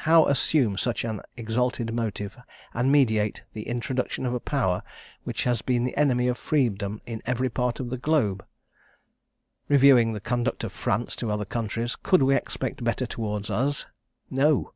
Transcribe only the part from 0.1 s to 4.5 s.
assume such an exalted motive, and meditate the introduction of a